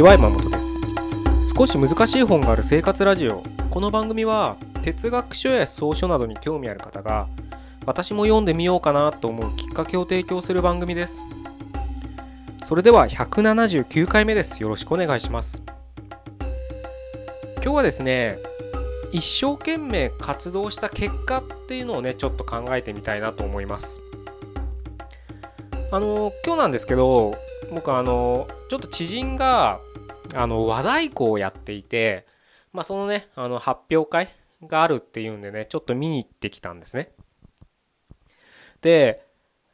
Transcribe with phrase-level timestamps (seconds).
[0.00, 1.54] ちは山本です。
[1.54, 3.42] 少し難しい本がある生活ラジオ。
[3.68, 7.28] この番組は哲学書や草書などに興味ある方が
[7.84, 11.22] 私も読んでみようかなと思うきっかけを提供する番組です。
[12.64, 14.62] それでは179回目です。
[14.62, 15.62] よろしくお願いします。
[17.56, 18.38] 今日はですね
[19.12, 24.00] 一生懸命活動した結果っていうのをねちょっと考えてみたいなと思います。
[25.92, 27.36] あの今日なんですけど
[27.70, 29.78] 僕あのちょっと知人が
[30.34, 32.26] あの和太鼓をやっていて
[32.72, 34.28] まあそのねあの発表会
[34.66, 37.12] があるっていうんでねちょっと見に行ってきたんですね
[38.82, 39.24] で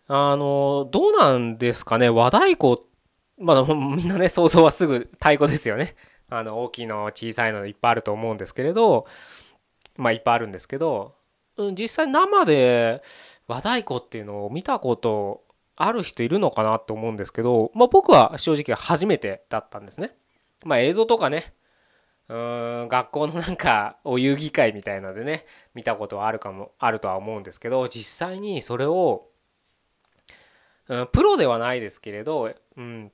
[0.09, 2.83] あのどうなんですかね和太鼓
[3.39, 5.97] まあみんなね想像はすぐ太鼓ですよね
[6.29, 9.07] あの大きいの小さいのいっぱいあると思うんですけれど
[9.97, 11.15] まあいっぱいあるんですけど
[11.73, 13.03] 実際生で
[13.49, 15.45] 和太鼓っていうのを見たこと
[15.77, 20.17] ある人いるのかなと思うんですけど、まあ、僕は正直初めてだったんですね。
[20.65, 21.55] まあ、映像とかね。
[22.29, 29.29] うん学校のなんかお遊戯会みたいなのでね見たことはあるかもあるとは思うんですけど実際にそれを、
[30.89, 33.13] うん、プロではないですけれど、うん、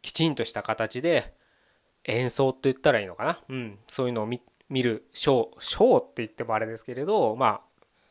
[0.00, 1.34] きちんとした形で
[2.04, 4.40] 演奏って言ったらいいのかな、うん、そういうのを見
[4.82, 7.60] るショーショーって言ってもあれですけれどまあ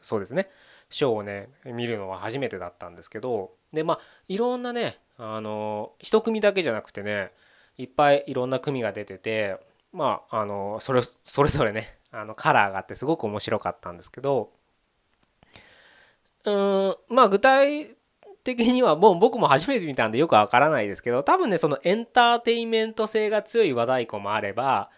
[0.02, 0.50] そうですね。
[0.90, 7.32] ショーをね見るのは初めてだったんですけどでまあいろんなねあの一組だけじゃなくてね
[7.78, 9.58] いっぱいいろんな組が出てて
[9.92, 14.52] まああのそれそれぞれねあのカラーがあってすごく面白かったんですけど
[16.46, 17.96] うんまあ具体
[18.44, 24.90] 的にはもう僕も初めて見たんでよくわからないですけど多分ねそのエンターテインメント性が強い和太鼓もあれば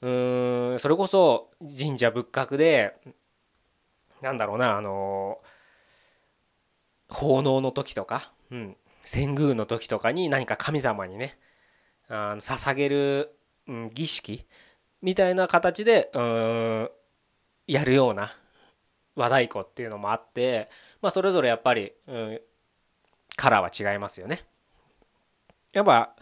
[0.00, 2.94] うんそれこそ神社仏閣で
[4.20, 5.38] なんだろうなあの
[7.08, 11.38] 奉納の時とか、うん、遷宮の時とかに何か神様にね
[12.12, 13.34] あ捧げる、
[13.66, 14.46] うん、儀式
[15.00, 16.90] みたいな形でうん
[17.66, 18.34] やるような
[19.16, 20.68] 和太鼓っていうのもあって、
[21.00, 22.40] まあ、それぞれやっぱり、うん、
[23.36, 24.44] カラーは違いますよね。
[25.72, 26.14] やっぱ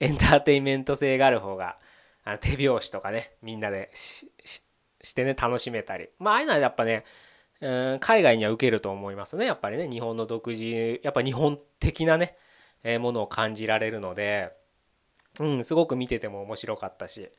[0.00, 1.78] エンターテインメント性がある方が
[2.24, 6.08] あ手拍子とかねみんなでしてね楽しめたり。
[6.18, 7.04] まあああいうのはやっぱね
[7.60, 9.86] うん海外には受けると思いますねやっぱりね。
[9.86, 12.38] 日本の独自やっぱ日本的なね、
[12.84, 14.52] えー、ものを感じられるので。
[15.40, 17.30] うんすごく見てても面白かったし。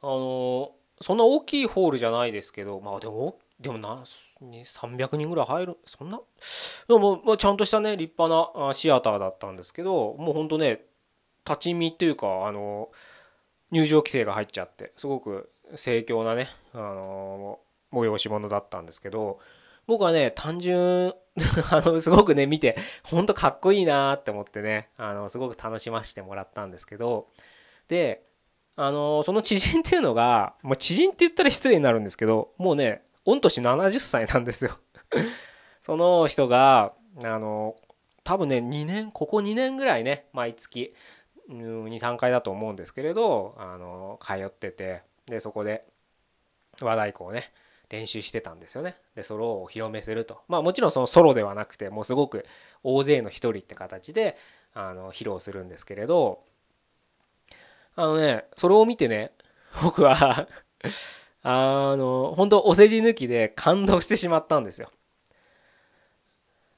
[0.00, 4.02] あの、そんな大きいホールじゃないですけどまあでもでもな
[4.40, 6.20] 300人ぐらい入るそんな？
[6.88, 10.84] でも、まあ、ちゃんとしたね立派なシアターだったんですけどもうほんとね
[11.46, 12.90] 立ち見っていうかあの
[13.70, 17.60] 入場規制が入っちゃってすごく盛況なねあの
[17.92, 19.38] 催し物だったんですけど
[19.86, 21.14] 僕はね単純
[21.70, 27.28] あのすごくね見てほんとかっこいいなって思ってねあのすごく楽しませてもらったんですけど
[27.88, 28.24] で
[28.76, 34.78] あのその知人っていうのが、まあ、知人って言ったら失礼になるんですけどもうね御年70歳なんですよ。
[35.82, 36.94] その人が
[37.24, 37.76] あの
[38.24, 40.94] 多分ね2年ここ2年ぐらいね毎月
[41.50, 45.84] 23回だと思うんですけれどあの通っててでそこで
[46.80, 47.52] 和太鼓をね
[47.90, 48.96] 練習してたんですよね。
[49.14, 50.42] でソロをお披露目すると。
[50.48, 52.44] まあもちろんそのソロではなくてもうすごく
[52.82, 54.36] 大勢の一人って形で
[54.74, 56.44] あの披露するんですけれど
[57.96, 59.32] あのねそれを見てね
[59.82, 60.48] 僕は
[61.42, 64.90] あの本当お世辞抜きで感動してしまったんですよ。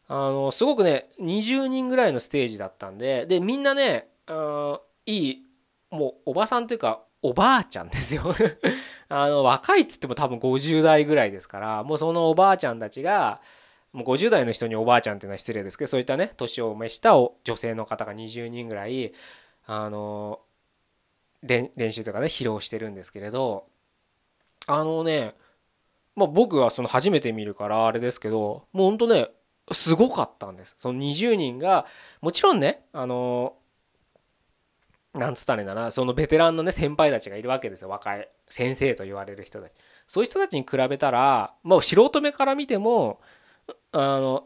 [0.06, 5.46] あのすごくね20人ぐらいのステージだったんででみんなねあいい
[5.90, 8.34] もうおばさんっていうかおばあちゃんですよ。
[9.08, 13.40] あの若いっつっても多分50代ぐらいですからもうそのおばあちゃんたちが
[13.92, 19.12] もう50代の人におばあちゃんっていうのは失礼ですけどそういったね年を召した女性の方が20人ぐらい
[19.66, 20.40] あの
[21.42, 23.66] 練習とかね披露してるんですけれど
[24.66, 25.34] あのね
[26.14, 29.28] まあ僕はその初めて見るからあれですけどもうほんとね
[29.72, 30.74] すごかったんです。
[30.78, 31.86] その20人が
[32.20, 33.54] もちろんねあの
[35.14, 39.72] なんつったらいいんだなそのベテランのね先輩たちがいるわけですよ若い先生と言われる人たち
[40.06, 43.20] そういう人たちに比べたらもう素人目から見ても
[43.92, 44.44] あの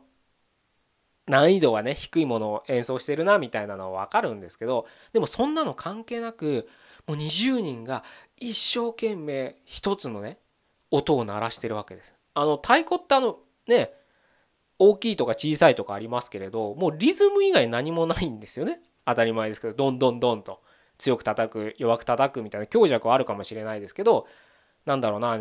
[1.26, 6.68] 難易度はね低いものを演奏してるなみたいなのは分かるんですけどでもそんなの関係なく
[7.06, 8.04] もう20人が
[8.38, 10.38] 一生懸命一つのね
[10.90, 12.14] 音を鳴らしてるわけです。
[12.34, 13.92] あの太鼓ってあのね
[14.78, 18.80] 大きいとか小さいとかありますけれどもうリズム以外何もないんですよね。
[19.06, 20.62] 当たり前ですけどどんどんどんと
[20.98, 24.26] 強く叩く弱く叩くみたいな強弱はあるかもしれないですけど
[24.86, 25.38] なんだろうな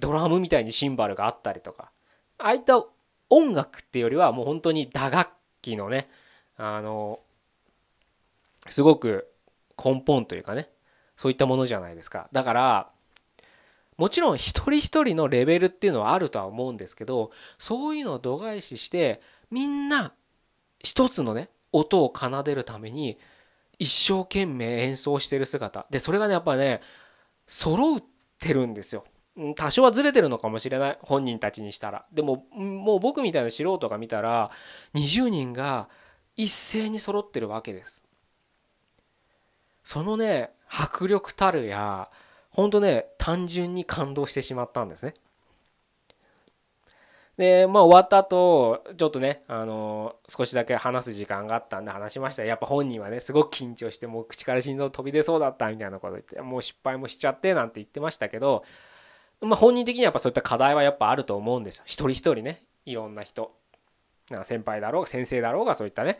[0.00, 1.90] ドラムみたいにシンバルがあったりとか
[2.38, 2.84] ああいった
[3.30, 5.30] 音楽っていうよりはもう本当に打楽
[5.62, 6.08] 器のね
[6.56, 7.20] あの
[8.68, 9.28] すごく
[9.82, 10.68] 根本というかね
[11.16, 12.28] そういったものじゃないですか。
[12.32, 12.90] だから
[13.96, 20.12] もちろん一人一人のレベルっていうのはあるとは思うんですけどそういうのを度外視してみんな
[20.80, 23.18] 一つのね音を奏でるために
[23.78, 25.86] 一生懸命演奏してる姿。
[25.90, 26.80] でそれがねやっぱね
[27.46, 28.02] 揃っ
[28.38, 29.04] てるんですよ。
[29.56, 30.98] 多少はずれてるのかもしれない。
[31.02, 32.04] 本人たちにしたら。
[32.12, 34.50] でももう僕みたいな素人が見たら
[34.94, 35.88] 20人が
[36.36, 38.04] 一斉に揃ってるわけです。
[39.82, 42.08] そのね迫力たるや
[42.50, 45.14] ほんとね単純に感動してしまったんですね。
[47.38, 52.44] でまあ終わった後ちょっとねあの少しだけ話す時間があったんで話しました。
[52.44, 58.64] やっぱ本人はねすごく緊張してもう口から心臓飛び出そうだったみたいなこと言ってもう失敗もしちゃってなんて言ってましたけど
[59.40, 61.84] まあ本人的にはやっぱそういった課題はやっぱあると思うんですよ。
[61.86, 63.54] 一人一人ねいろんな人。
[64.44, 66.18] 先輩だろうが先生だろうがそういったね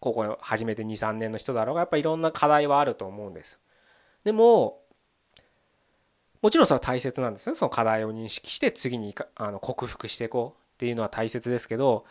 [0.00, 3.58] 高校始めて23年の人だろうがやっぱいろんな課題はあると思うんです
[4.24, 4.80] でも
[6.42, 7.56] もちろんそれは大切なんですね。
[7.56, 12.04] その課題を認識して次にあの克服していこうっていうのは大切ですけど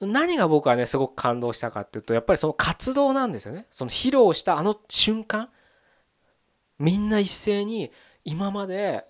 [0.00, 3.66] 何が僕はねすごく感動したかっていうとやっぱりその活動なんですよね。
[3.70, 5.48] その披露したあの瞬間
[6.78, 7.90] みんな一斉に
[8.24, 9.04] 今まで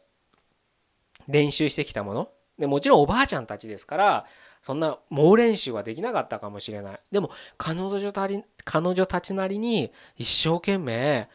[1.26, 4.26] 練習してきたものでもちろんおばあちゃんたちですから
[4.62, 7.00] そんな猛練習はできなかったかもしれない。
[7.11, 11.29] でも彼女たり彼女たちなりに一生懸命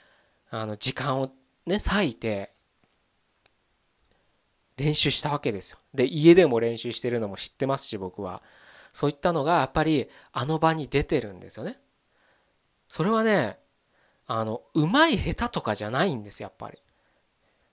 [0.50, 1.32] あの時間を
[1.66, 2.53] ね割いて
[4.84, 5.78] 練習したわけですよ。
[5.94, 8.42] で家でも練習してるのも知ってますし僕は。
[8.92, 11.80] そういったのがやっぱりあの場に出てるんですよね。
[12.88, 13.58] それはね
[14.28, 16.78] あのうまい下手とかじゃないんですやっぱり。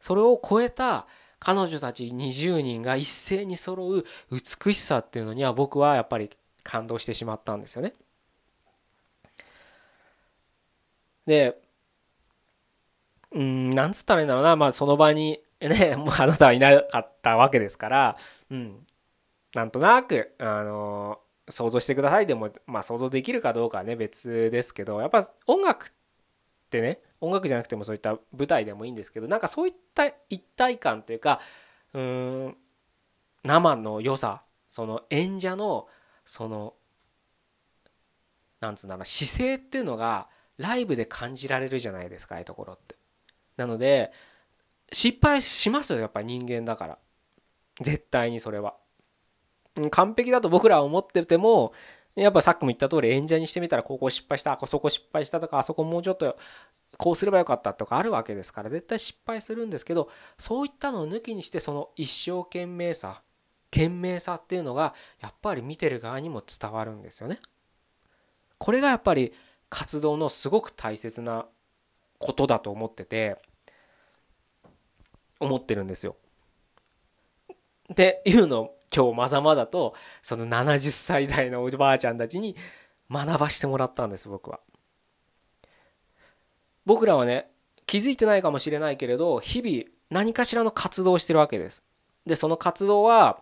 [0.00, 1.06] それを超えた
[1.38, 6.30] 彼女たち20人が一斉に揃う美しさっていうのには僕はやっぱり
[6.62, 7.94] 感動してしまったんですよね。
[11.26, 11.60] で
[13.32, 14.56] うんなんつったらいいんだろうな。
[14.56, 18.16] まあその場に ねもうあなたはいなかったわけですから
[18.50, 18.86] うん
[19.54, 25.90] なんとなくあの想像してくださいでもまあ想像できるかどうかはね別ですけどやっぱ音楽っ
[26.70, 31.40] てね音楽じゃなくてもそういった舞台でもいいんですけどなんかそういった一体感というか
[31.92, 32.56] うん
[33.44, 35.88] 生の良さその演者の
[36.24, 36.74] その
[38.60, 40.28] なんつうんだろう姿勢っていうのが
[40.58, 42.94] ライブで感じられるじゃないですかああいうところって。
[43.56, 44.12] なので
[44.92, 46.98] 失敗しますよやっぱり人間だから
[47.80, 48.74] 絶対にそれは。
[49.90, 51.72] 完璧だと僕らは思ってても
[52.16, 56.36] やっぱさっきも言った通り演者にしてみたらここ失敗したあそこ失敗したとかあそこもうちょっと
[56.98, 63.22] こうすればよかったとかあるわけですから絶対失敗するんですけどそういったのを抜きにしてその一生懸命さ
[63.70, 67.38] 懸命さっていうのがやっぱり見てる側にも伝わるんですよね。
[68.58, 69.32] これがやっぱり
[69.70, 71.46] 活動のすごく大切な
[72.18, 73.36] ことだと思ってて
[75.40, 76.16] 思ってるんですよ。
[77.92, 82.56] っていうのを今日まざまだとその70歳代のおばあちゃんたちに
[83.10, 84.60] 学ばしてもらったんです僕は。
[86.86, 87.50] 僕らはね
[87.86, 91.86] 気づいてないかもしれないけれど日々何かしらの活動をしてるわけです。
[92.26, 93.40] でその活動は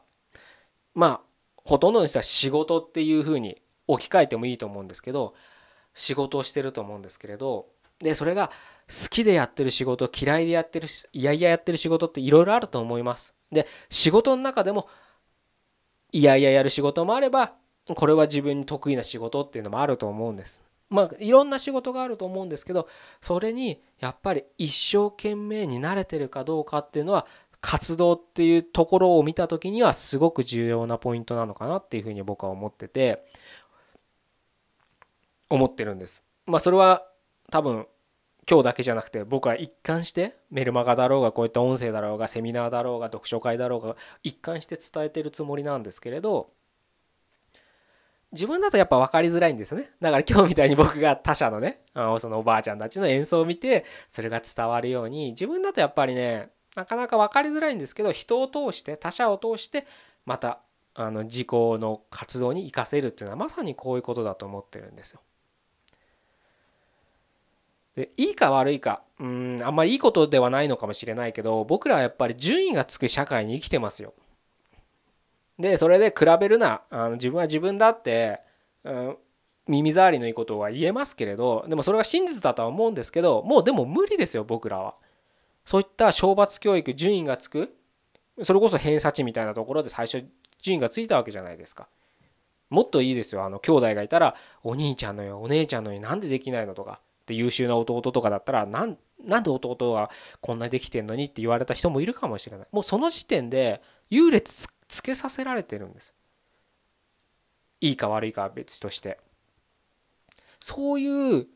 [0.95, 1.21] まあ
[1.65, 5.35] ほとんどの人は仕事っていうふうに置き換えてもいいと思うんですけど
[5.95, 7.67] 仕事をしてると思うんですけれど
[7.99, 8.51] でそれが
[8.89, 13.35] 好きでやってる仕事嫌いでやってるいやいややってる仕事っていろいろあると思います。
[13.53, 14.89] で仕事の中でも
[16.11, 17.55] いやいややる仕事もあれば
[17.95, 20.63] これは自分に得意な仕事っていうのもあると思うんです。
[20.91, 22.89] まあいろんな仕事があると思うんですけど
[23.21, 27.27] それにやっぱり一生懸命に慣れてるかどうかっていうのは
[27.61, 33.27] 活動っていうところを見た時にはすごく重要なポイントなのかなっていうふうに僕は思ってて
[35.51, 36.25] 思ってるんです。
[36.47, 37.07] まあそれは
[37.51, 37.87] 多分
[38.49, 46.51] 今日だけじゃなくて僕は一貫してメルマガだろうがこういった音声だろうがセミナーだろうが読書会だろうが一貫して伝えてるつもりなんですけれど
[48.33, 59.87] 自分だとやっぱ分かりづらいんですねだから今日みたいに僕が他者のねそのおばあちゃんたちの演奏を見てそれが伝わるように自分だとやっぱりねなかなか分かりづらいんですけど人を通して他者を通して
[60.25, 60.61] また
[60.95, 65.21] あの自己の活動に生かせるっていうのはまさにこういうことだと思ってるんですよ。
[67.99, 74.15] でいいか悪いかうんあんまいいことではないのかもしれないけど僕らはやっぱり順位がつく社会に生きてますよ。
[75.59, 78.41] でそれで比べるなあの自分は自分だって、
[78.85, 79.17] うん、
[79.67, 84.95] 耳障りのいいことは言えますけれどでもそれが真実だとは思うんですけどもうでも無理ですよ僕らは。
[85.65, 87.75] そういった懲罰教育順位がつく
[88.43, 90.25] それこそ偏差値みたいなところで最初
[90.63, 91.89] 順位がついたわけじゃないですか。
[92.71, 102.69] もっといいですよあの兄弟がいたらお兄ちゃんのよお姉ちゃんのよなんでできないのとかで優秀な弟とかだったらなんなんで弟はこんなできてんのにって言われた人もいるかもしれない。
[102.73, 106.15] もうその時点で優劣つけさせられてるんです。
[107.81, 109.19] いいか悪いかは別として。
[110.61, 111.47] そういう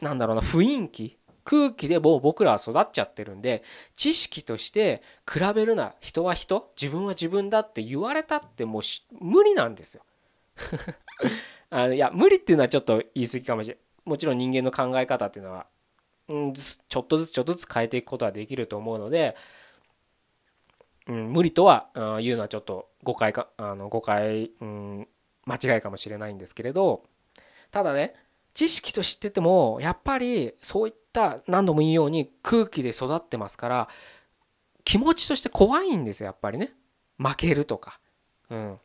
[0.00, 3.62] なんだろうな雰囲気空気でもう僕らは育っちゃってるんで
[3.94, 5.94] 知識として比べるな。
[6.00, 8.82] 人は人自分は自分だって言われたってもう
[9.20, 10.02] 無理なんですよ。
[11.70, 13.85] あのいや無理っていうのはちょっと言い過ぎかもしれない。
[14.06, 15.66] もちろん人間の考え方っていうのは、
[16.28, 19.36] うん、ちょっとずつちょっとずつ変えていくことはできると思うので、
[21.08, 25.08] うん、無理とは言うのはちょっと誤解かあの誤解、うん、
[25.44, 27.04] 間違いかもしれないんですけれど
[27.70, 28.14] ただね
[28.54, 33.88] 知識と知っててもやっぱりそういった何度も言うように空気で育ってますから
[34.84, 36.72] 気持ちとして怖いんですよやっぱりね。
[37.18, 37.98] 負けるとか、
[38.50, 38.78] うん、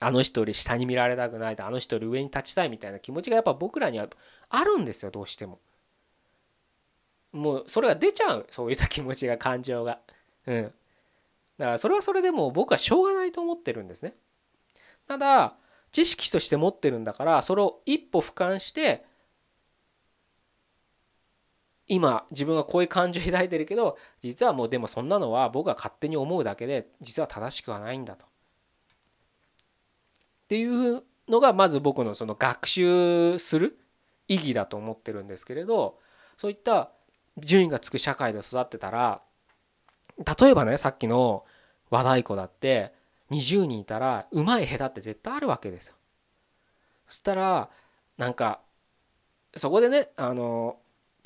[0.00, 4.08] あの人より下に見られたくないとあの人より上に立ちたいみたいな気持ちがやっぱ僕らには
[4.48, 5.58] あるんですよどうしても。
[7.32, 10.00] もうそれが出ちゃうそういった気持ちが感情が。
[10.46, 10.72] うん。
[11.58, 14.14] だからそれはそれでも僕はしょうがないと思ってるんですね。
[15.06, 15.56] ただ
[15.90, 19.04] 知識として持ってるんだからそれを一歩俯瞰して
[21.88, 28.27] 今自分はこういう感情を抱いてるけど実はもうでもそんなのは僕が勝手に思うだけで実は正しくはないんだと。
[30.48, 33.78] っていうのがまず僕のその学習する
[34.28, 35.98] 意義だと思ってるんですけれど
[36.38, 36.90] そういった
[37.36, 39.20] 順位がつく社会で育ってたら
[40.40, 41.44] 例えばねさっきの
[41.90, 42.94] 和太鼓だって
[43.30, 45.94] 20人いたらうまい下手って絶対あるわけですよ。
[47.08, 47.68] そしたら
[48.16, 48.60] なんか
[49.54, 50.78] そこでねあの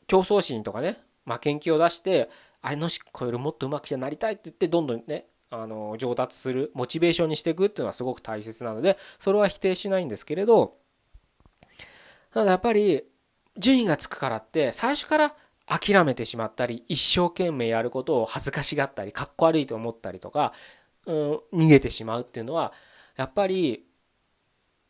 [0.09, 2.29] 競争心とかね負けん気を出して
[2.61, 10.79] あの子よりもっとうまくなりたいって言ってどんどんねあの上達するモチベーションにしていくっていうのはすごく大切なのでそれは否定しないんですけれど
[12.33, 13.05] ただやっぱり
[13.59, 15.35] 順位がつくからって最初から
[15.67, 20.55] 諦めてしまったり一生懸命やることを恥ずかしがったりかっこ悪いと思ったりとか、
[21.05, 22.73] うん、逃げてしまうっていうのは
[23.17, 23.85] やっぱり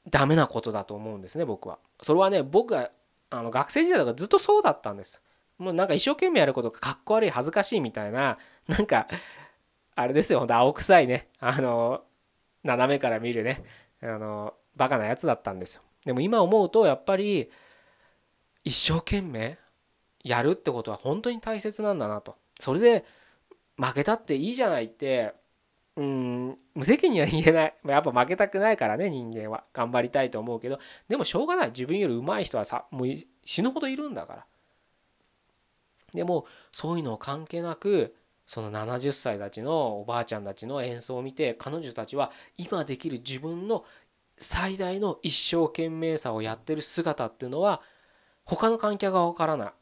[0.09, 1.81] ダメなことだと思うんですね僕は。
[2.01, 2.93] それはね僕が
[3.31, 5.23] あの学生時代とかずっとそうだったんです。
[5.59, 8.39] もうなんか一生懸命やることがかっこ悪い恥ずかしいみたいな
[8.69, 9.07] なんか
[9.95, 12.03] あれですよ、ほんと青臭いね、あの、
[12.65, 13.63] 斜めから見るね、
[14.03, 15.83] あの、バカなやつだったんですよ。
[16.05, 17.51] でも今思うと、やっぱり、
[18.65, 19.59] 一生懸命
[20.23, 22.37] やるってことは本当に大切なんだなと。
[22.59, 23.05] それで、
[23.77, 25.35] 負けたっていいじゃないって、
[25.97, 27.75] うん、無責任には言えない。
[27.85, 29.65] やっぱ負けたくないからね、人間は。
[29.73, 31.69] 頑張りたいと思うけど、でもしょうがない。
[31.69, 33.09] 自分より上手い人はさ、もう
[33.45, 34.47] 死ぬほどいるんだから。
[36.15, 38.15] でも、そういうの関係なく、
[38.53, 43.83] その70歳たちのおばあちゃんたちの演奏を見て彼女たちは今できる自分の
[44.37, 47.81] 最大の一生懸命さをやってる姿っていうのは
[48.45, 49.73] 他の観客は分からな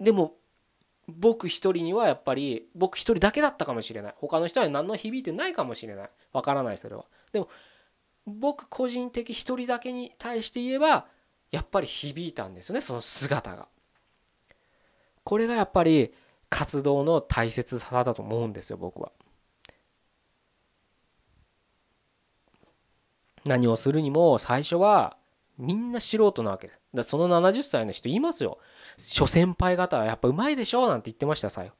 [0.00, 0.04] い。
[0.04, 0.34] でも
[1.06, 4.14] 僕一人にはやっぱり僕一人だけだったかもしれない。
[4.16, 6.10] 他の人は何の響いてないかもしれない。
[6.32, 7.04] 分からないそれは。
[7.30, 7.48] でも
[8.26, 11.06] 僕個人的一人だけに対して言えば
[11.52, 13.68] やっぱり響いたんですよねその姿が。
[15.22, 16.12] これがやっぱり
[16.50, 19.12] 活動の大切さだと思うんですよ僕は。
[23.44, 25.16] 何をするにも最初は
[25.58, 26.80] みんな素人なわけです。
[26.94, 28.58] だその70歳の人言いますよ。
[28.96, 31.72] 諸先輩方はやっぱうまいでしょなんて言ってましたさよ。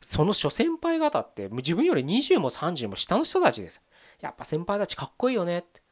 [0.00, 3.82] その諸先輩方って自分より20も30も下の人たちです。
[4.20, 5.82] やっぱ先輩たちかっこいいよねって。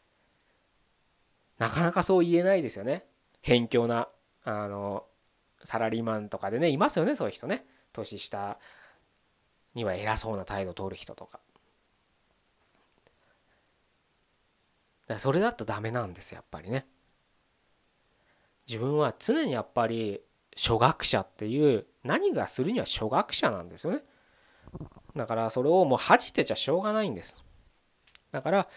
[1.59, 3.05] なかなかそう言えないですよね。
[3.43, 4.09] 偏境な
[4.45, 5.05] あの
[5.63, 7.67] サラリーマンとかでねいますよねそういう人ね。
[7.97, 8.59] 年下
[9.75, 11.41] には偉そうな態度を取る人とか。
[15.07, 16.87] だそれだとダメなんですやっぱりね。
[18.67, 20.21] 自分は常にやっぱり
[20.57, 24.03] 初学者っていう何がするには初学者なんですよね。
[25.15, 27.37] だからそれをもう恥じてちゃしょうがないんです。
[28.33, 28.69] だから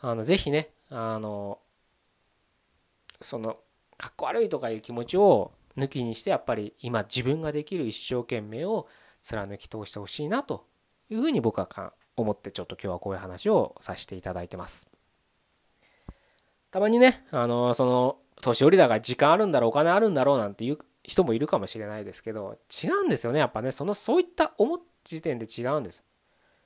[0.00, 1.58] あのぜひねあの
[3.20, 3.58] その
[3.96, 8.88] かっこ悪いとかいう気持ちを抜きにしてやっぱり今自分ができる一生懸命を
[9.22, 10.66] 貫き通してほしいなと
[11.10, 14.88] いうふうに僕は思ってちょっと今日はこういう話をさせていただいてます。
[16.70, 26.04] たまにねあのその年寄りだから時間あるんだろうお金あるんだろうなんていう人もいるかもしれないですけど違うんですよねやっぱねそのそういった思っ時点で違うんです。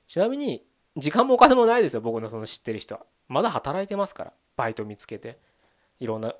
[0.07, 0.65] ちなみに
[0.97, 3.05] 時間もお金もないですよ僕のその知ってる人は。
[3.27, 5.39] まだ働いてますからバイト見つけて
[5.99, 6.33] いろんな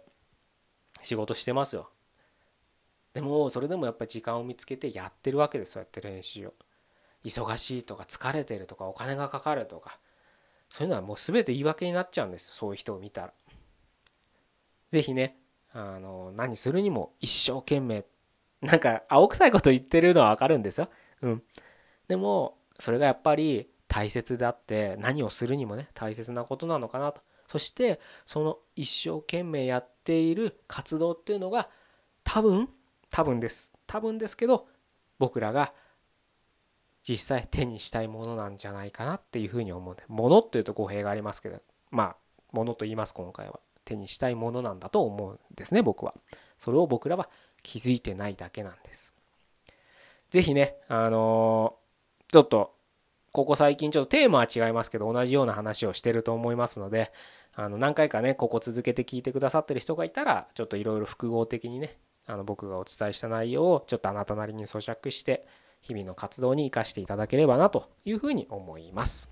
[1.03, 1.89] 仕事してますよ。
[3.13, 6.53] でもそれでもやっぱり時間を見つけてやってるわけですそうやって練習を
[7.23, 9.99] 忙しいとか疲れてるとかお金がかかるとか
[10.69, 13.33] そういうのはもう全て言い訳になっちゃうんですそういう人を見たら
[14.91, 15.37] 是非ね
[15.73, 18.05] あの何するにも一生懸命
[18.61, 20.89] なんか青臭いこと言ってるのはわかるんですよ。
[21.21, 21.43] うん。
[22.07, 27.21] でもそれがやっぱり大切であって何をするにもね大切なことなのかなと。
[27.47, 31.69] そしてその一生懸命やっている活動っていうのが
[32.23, 32.69] 多分
[33.11, 33.71] 多分です。
[33.85, 34.67] 多分ですけど
[35.19, 35.73] 僕らが
[37.07, 39.95] 実際手にしたいものなんじゃないかなっていうふうに思う。
[40.07, 42.15] ものっていうと語弊がありますけどまあ
[42.51, 43.59] ものと言います今回は。
[43.83, 46.13] 手にしたいものなんだと思うんですね僕は。
[46.59, 47.29] それを僕らは
[47.63, 49.13] 気づいてないだけなんです。
[50.29, 52.75] 是非ねあのー、ちょっと
[53.33, 57.11] ここ最近ちょっとテーマは違いますけど同じような話をしてると思いますので
[57.53, 61.97] あの何回かねここ続けて聞いてくださってる人がいたらちょっといろいろ複合的にね
[62.31, 65.45] あの僕がお伝えした内容をちょっとあなたなりに咀嚼して
[65.81, 69.29] 日々の活動に生かしていただければなというふうに思います。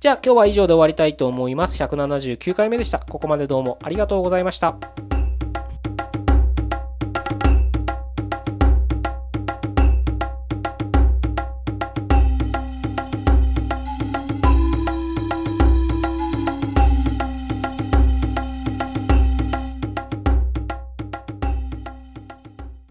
[0.00, 1.82] じゃあ今日は以上で終わりたいと思います。
[1.82, 2.98] 179回目でした。
[2.98, 4.76] ここまでどうもありがとうございました。